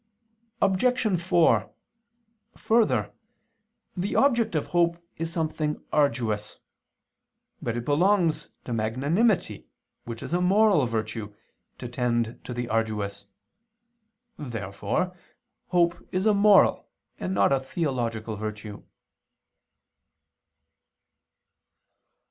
[0.63, 1.21] Obj.
[1.21, 1.69] 4:
[2.57, 3.13] Further,
[3.95, 6.57] the object of hope is something arduous.
[7.61, 9.67] But it belongs to magnanimity,
[10.05, 11.35] which is a moral virtue,
[11.77, 13.27] to tend to the arduous.
[14.39, 15.15] Therefore
[15.67, 16.89] hope is a moral,
[17.19, 18.83] and not a theological virtue.